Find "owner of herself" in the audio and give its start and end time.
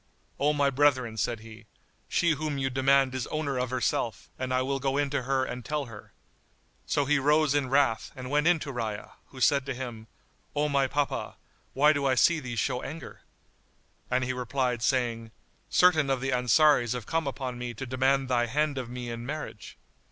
3.27-4.31